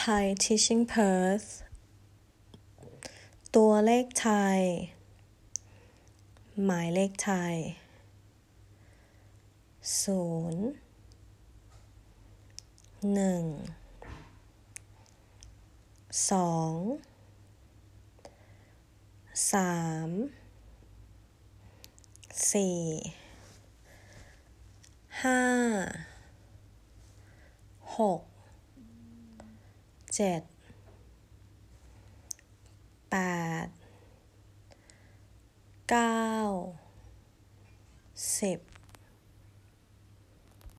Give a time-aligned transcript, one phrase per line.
[0.00, 1.48] Thai Teaching Perth
[3.56, 4.60] ตัวเลขไทย
[6.64, 7.56] หมายเลขไทย
[10.02, 10.64] ศูนย์
[13.14, 13.44] หนึ่ง
[16.30, 16.76] สอง
[19.52, 19.74] สา
[20.08, 20.10] ม
[22.52, 22.80] สี่
[25.22, 25.40] ห้า
[27.98, 28.22] หก
[30.14, 30.42] เจ็ด
[33.10, 33.16] แป
[33.64, 33.66] ด
[35.90, 36.26] เก้า
[38.38, 38.58] สิบ